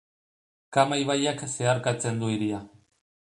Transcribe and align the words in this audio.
Kama 0.77 0.97
ibaiak 1.01 1.43
zeharkatzen 1.57 2.19
du 2.25 2.33
hiria. 2.33 2.65